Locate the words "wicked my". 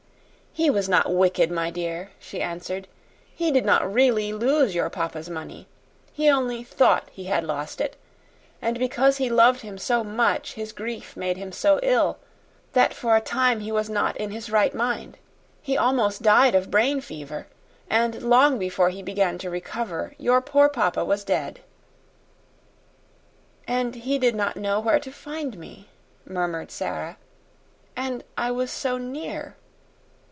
1.15-1.69